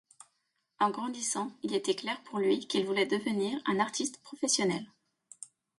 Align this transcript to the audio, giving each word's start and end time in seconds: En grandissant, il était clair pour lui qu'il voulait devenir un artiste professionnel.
En 0.79 0.89
grandissant, 0.89 1.55
il 1.61 1.75
était 1.75 1.93
clair 1.93 2.19
pour 2.23 2.39
lui 2.39 2.65
qu'il 2.65 2.87
voulait 2.87 3.05
devenir 3.05 3.61
un 3.67 3.79
artiste 3.79 4.19
professionnel. 4.23 4.87